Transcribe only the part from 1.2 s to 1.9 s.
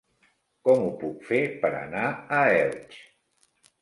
fer per